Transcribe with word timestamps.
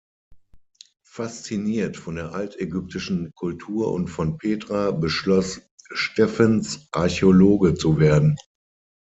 Fasziniert 1.05 1.95
von 1.95 2.15
der 2.15 2.33
altägyptischen 2.33 3.31
Kultur 3.35 3.91
und 3.91 4.07
von 4.07 4.39
Petra, 4.39 4.89
beschloss 4.89 5.61
Stephens, 5.93 6.87
Archäologe 6.91 7.75
zu 7.75 7.99
werden. 7.99 8.35